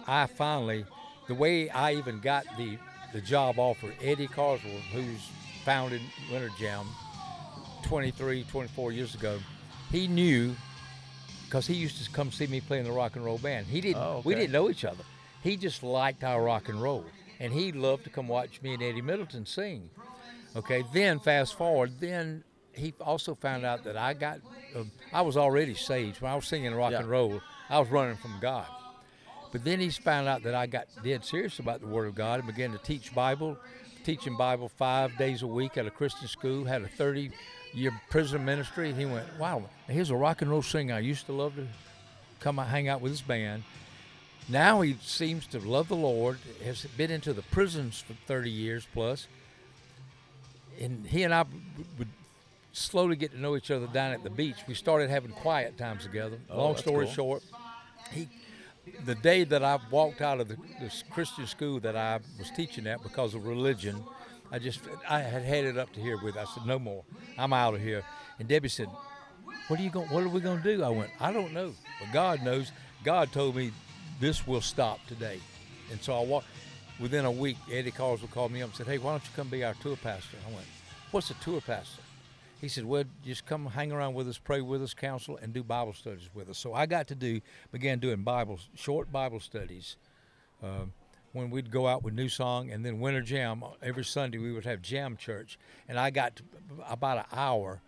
[0.07, 0.85] I finally,
[1.27, 2.77] the way I even got the
[3.13, 5.29] the job offer, Eddie Carswell, who's
[5.63, 6.85] founded Winter Jam
[7.83, 9.39] 23, 24 years ago,
[9.91, 10.55] he knew
[11.45, 13.67] because he used to come see me play in the rock and roll band.
[13.67, 14.01] He didn't.
[14.01, 15.03] Oh, We didn't know each other.
[15.43, 17.05] He just liked our rock and roll,
[17.39, 19.89] and he loved to come watch me and Eddie Middleton sing.
[20.55, 24.39] Okay, then fast forward, then he also found out that I got,
[24.75, 26.21] uh, I was already saved.
[26.21, 26.99] When I was singing rock Yeah.
[26.99, 28.67] and roll, I was running from God.
[29.51, 32.39] But then he's found out that I got dead serious about the Word of God
[32.39, 33.57] and began to teach Bible,
[34.03, 37.31] teaching Bible five days a week at a Christian school, had a 30
[37.73, 38.93] year prison ministry.
[38.93, 40.95] He went, wow, here's a rock and roll singer.
[40.95, 41.67] I used to love to
[42.39, 43.63] come out, hang out with his band.
[44.49, 48.87] Now he seems to love the Lord, has been into the prisons for 30 years
[48.93, 49.27] plus.
[50.79, 51.43] And he and I
[51.97, 52.07] would
[52.71, 54.57] slowly get to know each other down at the beach.
[54.67, 56.37] We started having quiet times together.
[56.49, 57.13] Oh, Long story cool.
[57.13, 57.43] short,
[58.11, 58.29] he
[59.05, 62.87] the day that I walked out of the this Christian school that I was teaching
[62.87, 64.03] at because of religion,
[64.51, 64.79] I just
[65.09, 66.37] I had headed up to here with.
[66.37, 67.03] I said no more.
[67.37, 68.03] I'm out of here.
[68.39, 68.87] And Debbie said,
[69.67, 70.07] "What are you going?
[70.09, 72.71] What are we going to do?" I went, "I don't know, but God knows."
[73.03, 73.71] God told me
[74.19, 75.39] this will stop today,
[75.91, 76.47] and so I walked.
[76.99, 79.49] Within a week, Eddie Carswell called me up and said, "Hey, why don't you come
[79.49, 80.65] be our tour pastor?" I went,
[81.11, 82.01] "What's a tour pastor?"
[82.59, 85.63] He said, "Well, just come hang around with us, pray with us, counsel, and do
[85.63, 89.97] Bible studies with us." So I got to do began doing Bible short Bible studies.
[90.63, 90.93] Um,
[91.33, 94.81] when we'd go out with NewSong and then Winter Jam every Sunday, we would have
[94.81, 96.41] Jam Church, and I got
[96.87, 97.81] about an hour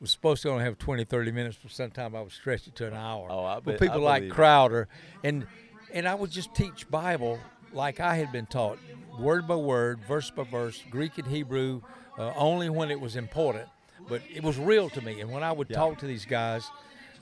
[0.00, 2.86] was supposed to only have 20, 30 minutes, but sometimes I would stretch it to
[2.86, 3.28] an hour.
[3.30, 4.28] Oh, I But bet- people I like.
[4.28, 4.88] Crowder,
[5.24, 5.46] and
[5.92, 7.38] and I would just teach Bible
[7.72, 8.78] like I had been taught,
[9.18, 11.80] word by word, verse by verse, Greek and Hebrew,
[12.18, 13.68] uh, only when it was important.
[14.08, 15.76] But it was real to me, and when I would Yeah.
[15.78, 16.68] talk to these guys,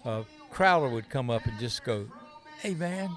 [0.04, 2.06] uh, Crowder would come up and just go,
[2.60, 3.10] "Hey, man,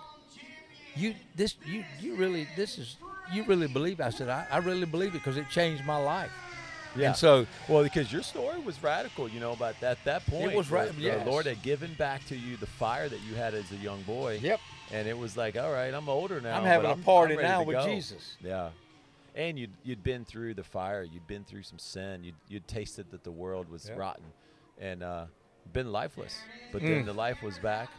[0.96, 2.96] you this you you really this is
[3.34, 6.32] you really believe?" I said, "I, I really believe it because it changed my life."
[6.95, 7.08] Yeah.
[7.08, 10.58] And so Well, because your story was radical, you know, but at that point, it
[10.58, 11.23] was ra- the, the.
[11.26, 14.39] Lord had given back to you the fire that you had as a young boy.
[14.41, 14.60] Yep.
[14.91, 16.58] And it was like, all right, I'm older now.
[16.58, 18.38] I'm having a I'm, party I'm now with go." Jesus.
[18.43, 18.69] Yeah.
[19.36, 21.04] And you'd, you'd been through the fire.
[21.04, 22.23] You'd been through some sin.
[22.23, 23.97] You'd, you'd tasted that the world was Yep.
[24.00, 24.26] rotten
[24.80, 25.26] and uh,
[25.73, 26.39] been lifeless.
[26.71, 26.88] But Mm.
[26.88, 27.89] then the life was back.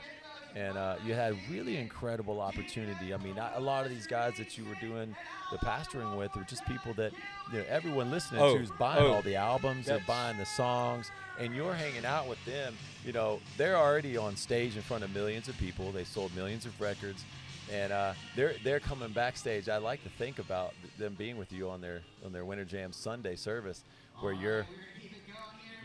[0.57, 3.13] And uh, you had really incredible opportunity.
[3.13, 5.15] I mean, I, a lot of these guys that you were doing
[5.53, 7.13] the pastoring with are just people that
[7.53, 9.13] you know everyone listening Oh, to is buying oh.
[9.13, 12.75] all the albums, they're buying the songs, and you're hanging out with them.
[13.05, 15.93] You know, they're already on stage in front of millions of people.
[15.93, 17.25] They sold millions of records,
[17.73, 19.69] and uh, they're they're coming backstage.
[19.69, 22.93] I like to think about them being with you on their on their Winter Jam
[22.93, 23.85] Sunday service,
[24.21, 24.67] where you're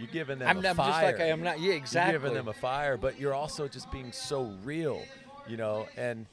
[0.04, 0.90] you're giving them I'm, a I'm fire.
[0.92, 1.60] just like I am not.
[1.60, 2.12] Yeah, exactly.
[2.14, 5.02] You're giving them a fire, but you're also just being so real,
[5.48, 5.88] you know.
[5.98, 6.26] And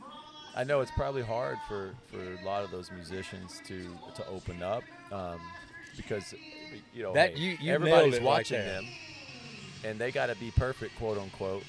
[0.56, 4.62] I know it's probably hard for, for a lot of those musicians to to open
[4.62, 5.40] up um,
[5.96, 6.34] because
[6.94, 8.84] you know That- hey, you- you everybody's right watching them,
[9.84, 11.64] and they got to be perfect, quote unquote.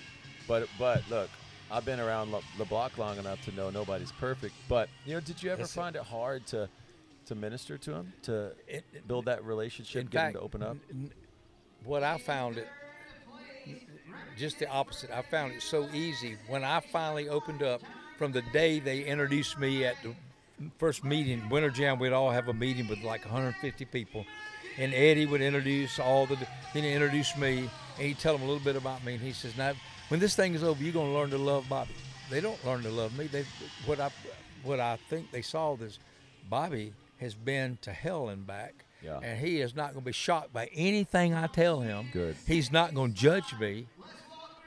[0.47, 1.29] But but look.
[1.73, 4.53] I've been around lo- the block long enough to know nobody's perfect.
[4.67, 6.67] But you know, did you ever find it hard to
[7.27, 10.63] to minister to them, to It- it- build that relationship, get 'em fact, to open
[10.63, 10.75] up?
[10.89, 11.13] n-
[11.83, 12.67] what I found it
[14.37, 15.11] just the opposite.
[15.11, 17.81] I found it so easy when I finally opened up.
[18.17, 20.13] From the day they introduced me at the
[20.77, 24.25] first meeting, Winter Jam, we'd all have a meeting with like 150 people,
[24.77, 26.37] and Eddie would introduce all the.
[26.73, 29.31] Then he introduced me, and he'd tell them a little bit about me, and he
[29.31, 29.73] says, "Now,
[30.09, 31.95] when this thing is over, you're gonna learn to love Bobby."
[32.29, 33.27] They don't learn to love me.
[33.27, 33.43] They
[33.85, 34.11] what I
[34.63, 35.99] what I think they saw is
[36.47, 38.85] Bobby has been to hell and back.
[39.03, 39.19] Yeah.
[39.23, 42.09] And he is not going to be shocked by anything I tell him.
[42.13, 42.35] Good.
[42.47, 43.87] He's not going to judge me.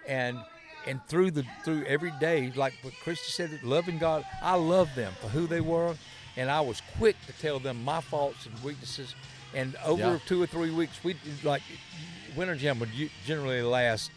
[0.06, 0.38] And
[0.86, 5.12] and through the through every day, like what Christy said, loving God, I love them
[5.20, 5.94] for who they were,
[6.36, 9.14] and I was quick to tell them my faults and weaknesses.
[9.54, 10.18] And over Yeah.
[10.26, 11.62] two or three weeks, we like
[12.36, 12.90] Winter Jam would
[13.24, 14.10] generally last.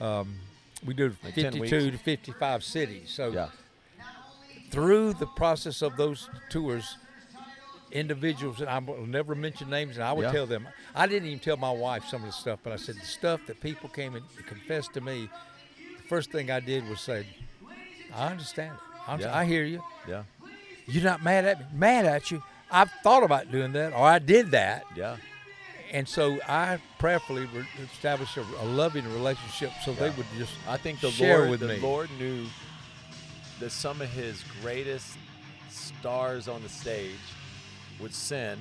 [0.00, 0.36] Um,
[0.84, 3.10] we do Like 52 to 55 cities.
[3.10, 3.48] So Yeah.
[4.70, 6.96] through the process of those tours,
[7.94, 10.32] individuals, and I will never mention names, and I would Yeah.
[10.32, 10.68] tell them.
[10.94, 13.40] I didn't even tell my wife some of the stuff, but I said the stuff
[13.46, 15.28] that people came and confessed to me.
[15.96, 17.26] The first thing I did was say,
[18.12, 19.20] "I understand it.
[19.20, 19.36] Yeah.
[19.36, 19.82] I hear you.
[20.08, 20.24] Yeah.
[20.86, 21.66] You're not mad at me.
[21.78, 22.42] Mad at you.
[22.70, 25.16] I've thought about doing that, or I did that, Yeah.
[25.92, 30.76] and so I prayerfully re- established a, a loving relationship, so they would just I
[30.78, 31.76] think the Lord, with the me.
[31.78, 32.46] Lord knew
[33.60, 35.16] that some of His greatest
[35.70, 37.20] stars on the stage
[38.00, 38.58] would sin,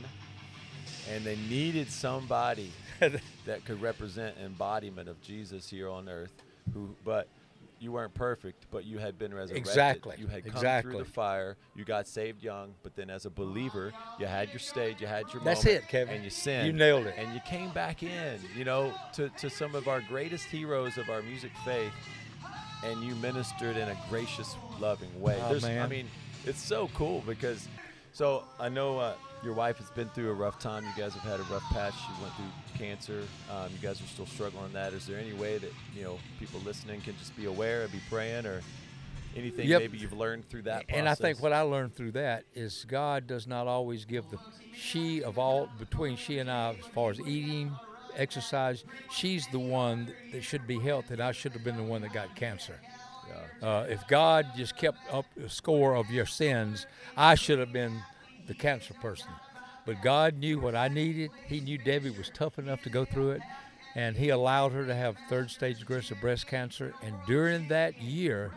[1.12, 6.32] and they needed somebody that could represent embodiment of Jesus here on earth.
[6.74, 7.28] Who, but
[7.80, 9.58] you weren't perfect, but you had been resurrected.
[9.68, 10.16] Exactly.
[10.18, 10.92] You had come Exactly.
[10.94, 11.58] through the fire.
[11.76, 15.26] You got saved young, but then as a believer, you had your stage, you had
[15.34, 16.16] your That's moment, it, Kevin.
[16.16, 16.68] and you sinned.
[16.68, 17.16] You nailed it.
[17.18, 21.10] And you came back in, you know, to, to some of our greatest heroes of
[21.10, 21.92] our music faith,
[22.86, 25.38] and you ministered in a gracious, loving way.
[25.44, 26.08] Oh, There's- I mean,
[26.46, 27.68] it's so cool because,
[28.14, 30.84] so I know uh, your wife has been through a rough time.
[30.86, 31.94] You guys have had a rough patch.
[31.96, 32.46] She went through
[32.78, 33.24] cancer.
[33.52, 34.94] Um, you guys are still struggling with that.
[34.94, 38.00] Is there any way that you know people listening can just be aware and be
[38.10, 38.62] praying, or
[39.36, 39.82] anything Yep.
[39.82, 40.86] maybe you've learned through that?
[40.90, 44.38] And I think what I learned through that is God does not always give the
[44.76, 47.72] she of all between she and I as far as eating,
[48.16, 48.84] exercise.
[49.12, 52.14] She's the one that should be healthy, and I should have been the one that
[52.14, 52.80] got cancer.
[53.64, 58.04] Uh, if God just kept up the score of your sins, I should have been
[58.46, 59.30] the cancer person.
[59.86, 61.32] But God knew what I needed.
[61.48, 63.42] He knew Debbie was tough enough to go through it,
[63.96, 66.94] and He allowed her to have third stage aggressive breast cancer.
[67.02, 68.52] And during that year,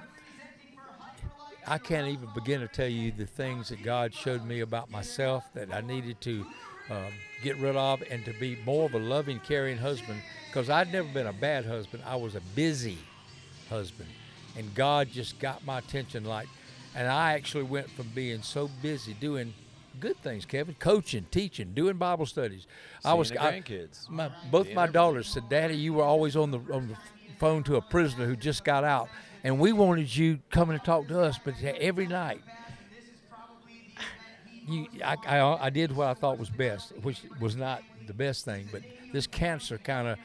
[1.69, 5.45] I can't even begin to tell you the things that God showed me about myself
[5.55, 6.45] that I needed to
[6.91, 7.13] um,
[7.45, 10.21] get rid of and to be more of a loving, caring husband.
[10.49, 12.99] Because I'd never been a bad husband, I was a busy
[13.69, 14.09] husband.
[14.57, 16.49] And God just got my attention like,
[16.95, 19.53] and I actually went from being so busy doing
[20.01, 22.67] good things, Kevin, coaching, teaching, doing Bible studies.
[23.05, 24.09] I was the I- grandkids.
[24.09, 26.97] my, both my daughters said, "Daddy, you were always on the on the
[27.39, 29.09] phone to a prisoner who just got out,
[29.45, 32.41] and we wanted you coming to talk to us, but every night."
[34.69, 38.45] You, I, I, I did what I thought was best, which was not the best
[38.45, 40.19] thing, but this cancer kind of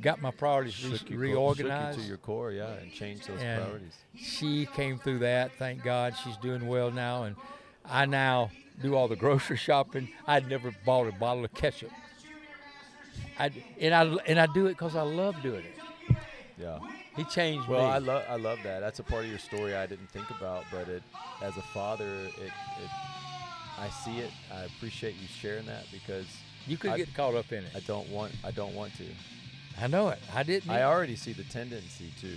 [0.00, 2.00] got my priorities re- reorganized.
[2.00, 3.94] to your core, yeah, and change those and priorities.
[4.16, 5.52] she came through that.
[5.58, 7.36] Thank God she's doing well now, and
[7.84, 8.50] I now
[8.82, 10.08] do all the grocery shopping.
[10.26, 11.90] I'd never bought a bottle of ketchup.
[13.38, 16.16] I and I and I do it because I love doing it.
[16.58, 16.78] Yeah.
[17.16, 17.90] He changed Well, me.
[17.92, 18.80] I love I love that.
[18.80, 21.02] That's a part of your story I didn't think about, but it
[21.42, 22.04] as a father,
[22.38, 22.90] it, it
[23.78, 24.30] I see it.
[24.54, 26.26] I appreciate you sharing that because
[26.66, 27.70] you could I- get caught up in it.
[27.74, 29.04] I don't want I don't want to.
[29.80, 30.18] I know it.
[30.34, 30.70] I didn't.
[30.70, 32.28] I already see the tendency to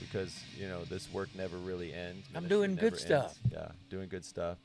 [0.00, 2.26] because you know this work never really ends.
[2.34, 3.02] I'm doing good ends.
[3.02, 3.38] stuff.
[3.52, 4.56] Yeah, doing good stuff.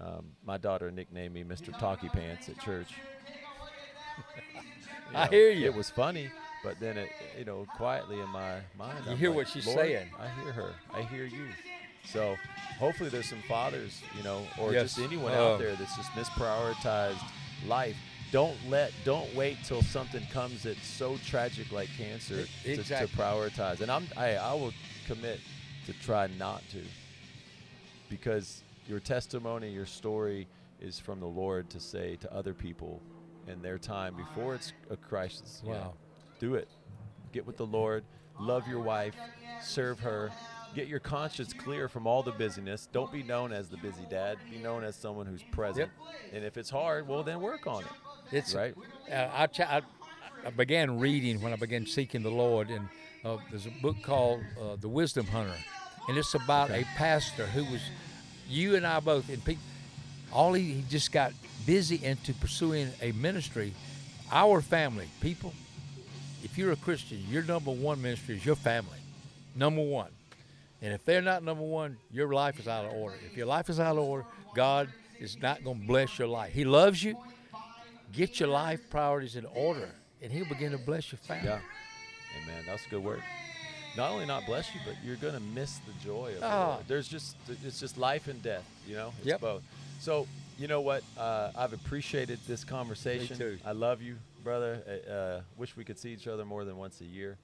[0.00, 1.76] Um, my daughter nicknamed me Mr.
[1.78, 2.88] Talkie Pants at church.
[5.14, 5.66] I hear you.
[5.66, 6.28] It was funny,
[6.64, 9.66] but then it, you know, quietly in my mind, You I'm hear like, what she's
[9.66, 10.72] "Lord, saying." I hear her.
[10.92, 11.46] I hear you.
[12.06, 12.36] So
[12.78, 14.94] hopefully there's some fathers, you know, or Yes.
[14.94, 15.54] just anyone Oh.
[15.54, 17.22] out there that's just misprioritized
[17.66, 17.96] life.
[18.34, 23.06] Don't let, don't wait till something comes that's so tragic like cancer E- to, to
[23.16, 23.80] prioritize.
[23.80, 24.72] And I'm, I, I will
[25.06, 25.38] commit
[25.86, 26.80] to try not to,
[28.08, 30.48] because your testimony, your story
[30.80, 33.00] is from the Lord to say to other people
[33.46, 35.62] in their time before it's a crisis.
[35.64, 35.94] you know, Wow.
[36.40, 36.66] do it.
[37.32, 38.02] Get with the Lord.
[38.40, 39.14] Love your wife.
[39.62, 40.32] Serve her.
[40.74, 42.88] Get your conscience clear from all the busyness.
[42.92, 44.38] Don't be known as the busy dad.
[44.50, 45.90] Be known as someone who's present.
[46.32, 47.90] And if it's hard, well, then work on it.
[48.32, 48.74] It's right.
[49.10, 49.82] Uh, I, ch- I,
[50.44, 52.88] I began reading when I began seeking the Lord, and
[53.24, 55.54] uh, there's a book called uh, The Wisdom Hunter,
[56.08, 57.80] and it's about a pastor who was
[58.48, 59.56] you and I both, and pe-
[60.32, 61.32] all he, he just got
[61.66, 63.72] busy into pursuing a ministry.
[64.32, 65.52] Our family, people,
[66.42, 68.98] if you're a Christian, your number one ministry is your family,
[69.54, 70.08] number one.
[70.82, 73.16] And if they're not number one, your life is out of order.
[73.30, 76.52] If your life is out of order, God is not going to bless your life.
[76.52, 77.16] He loves you.
[78.12, 79.88] Get your life priorities in order,
[80.22, 81.48] and He'll begin to bless your family.
[81.48, 81.58] Yeah.
[82.42, 82.62] Amen.
[82.66, 83.22] That's a good word.
[83.96, 86.78] Not only not bless you, but you're going to miss the joy of Ah.
[86.86, 89.12] There's just, it's just life and death, you know?
[89.18, 89.40] It's Yep.
[89.40, 89.62] both.
[90.00, 90.26] So,
[90.58, 91.02] you know what?
[91.16, 93.36] Uh, I've appreciated this conversation.
[93.38, 93.58] too.
[93.64, 94.82] I love you, brother.
[95.08, 97.38] Uh, uh, wish we could see each other more than once a year,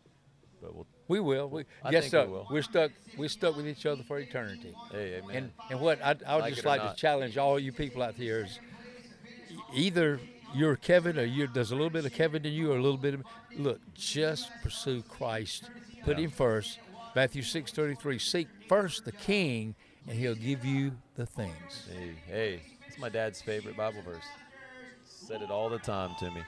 [0.61, 1.49] but we'll, We will.
[1.49, 2.47] We, I yes, think we will.
[2.51, 2.91] We're stuck.
[3.17, 4.75] We're stuck with each other for eternity.
[4.93, 5.37] hey, amen.
[5.37, 6.97] And and what I, I would Like just like not.
[6.97, 8.59] to challenge all you people out here is
[9.75, 10.21] either
[10.55, 12.99] you're Kevin or you there's a little bit of Kevin in you or a little
[12.99, 13.23] bit of
[13.57, 13.81] look.
[13.95, 15.71] Just pursue Christ.
[16.05, 16.25] Put Yeah.
[16.25, 16.79] Him first.
[17.15, 18.19] Matthew six thirty three.
[18.19, 19.75] Seek first the King,
[20.09, 21.89] and He'll give you the things.
[21.93, 24.25] Hey, hey, it's my dad's favorite Bible verse.
[25.05, 26.43] Said it all the time to me.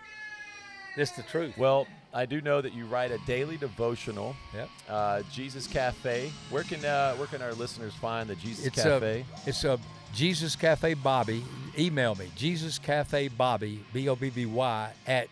[0.97, 1.57] It's the truth.
[1.57, 4.69] Well, I do know that you write a daily devotional, Yep.
[4.89, 6.31] uh, Jesus Cafe.
[6.51, 9.25] Where can uh, where can our listeners find the Jesus It's Cafe?
[9.47, 9.79] a it's a
[10.15, 11.43] Jesus Cafe Bobby.
[11.79, 15.29] Email me Jesus Cafe Bobby B O B B Y at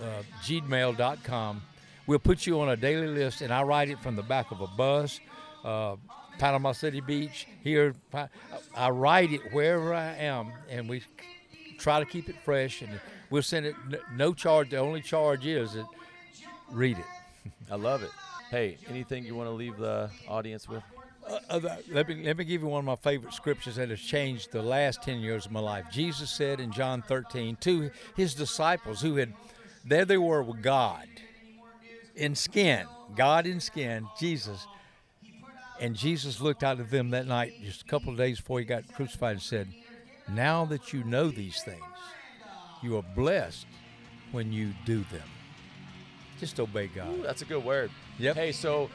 [0.00, 1.62] uh, gmail.com.
[2.06, 4.62] We'll put you on a daily list, and I write it from the back of
[4.62, 5.20] a bus,
[5.62, 5.96] uh,
[6.38, 7.46] Panama City Beach.
[7.62, 7.94] Here,
[8.74, 11.02] I write it wherever I am, and we
[11.78, 12.82] try to keep it fresh.
[12.82, 13.74] And we'll send it
[14.14, 14.70] no charge.
[14.70, 15.86] The only charge is that
[16.70, 17.52] read it.
[17.70, 18.10] I love it.
[18.50, 20.82] Hey, anything you want to leave the audience with?
[21.50, 21.60] Uh,
[21.90, 24.62] let me let me give you one of my favorite scriptures that has changed the
[24.62, 25.84] last ten years of my life.
[25.92, 29.34] Jesus said in John 13 to his disciples who had
[29.84, 31.06] there they were with God
[32.16, 34.66] in skin, God in skin, Jesus,
[35.80, 38.64] and Jesus looked out at them that night, just a couple of days before he
[38.64, 39.68] got crucified, and said,
[40.30, 41.82] "Now that you know these things,
[42.82, 43.66] you are blessed
[44.32, 45.28] when you do them.
[46.38, 47.90] Just obey God." Ooh, that's a good word.
[48.18, 48.36] Yep.
[48.36, 48.90] Hey, so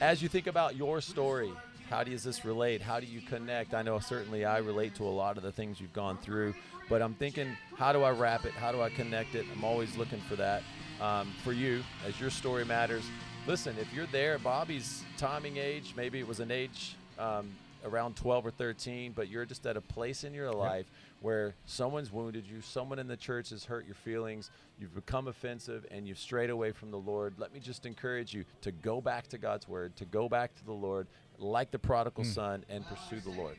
[0.00, 1.52] as you think about your story,
[1.90, 2.80] how does this relate?
[2.80, 3.74] How do you connect?
[3.74, 6.54] I know certainly I relate to a lot of the things you've gone through,
[6.88, 8.52] but I'm thinking, how do I wrap it?
[8.52, 9.46] How do I connect it?
[9.52, 10.62] I'm always looking for that.
[11.00, 13.04] Um, for you, as your story matters,
[13.46, 17.50] listen, if you're there, Bobby's timing age, maybe it was an age um,
[17.84, 20.86] around 12 or 13, but you're just at a place in your life
[21.20, 25.86] where someone's wounded you, someone in the church has hurt your feelings, you've become offensive,
[25.90, 27.34] and you've strayed away from the Lord.
[27.38, 30.64] Let me just encourage you to go back to God's word, to go back to
[30.64, 31.06] the Lord,
[31.38, 32.30] like the prodigal hmm.
[32.30, 33.56] son, and pursue the Lord.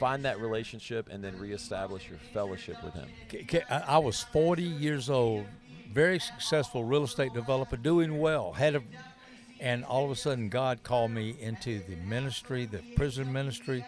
[0.00, 3.62] Find that relationship and then reestablish your fellowship with Him.
[3.70, 5.46] I was 40 years old,
[5.92, 8.52] very successful real estate developer, doing well.
[8.52, 8.82] Had a,
[9.64, 13.84] and all of a sudden, God called me into the ministry, the prison ministry.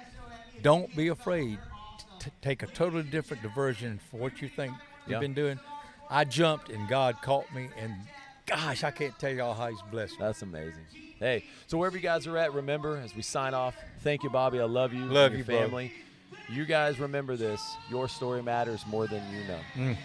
[0.62, 1.58] Don't be afraid.
[2.18, 4.72] to take a totally different diversion for what you think
[5.06, 5.18] you've Yeah.
[5.20, 5.60] been doing.
[6.10, 7.92] I jumped, and God caught me, and
[8.46, 10.18] gosh, I can't tell y'all how He's blessed me.
[10.20, 10.86] That's amazing.
[11.20, 14.58] Hey, so wherever you guys are at, remember as we sign off, thank you, Bobby.
[14.60, 15.02] I love you.
[15.02, 15.60] and Love your you, bro.
[15.60, 15.92] family.
[16.48, 17.60] You guys remember this.
[17.90, 19.60] Your story matters more than you know.
[19.74, 19.96] Mm.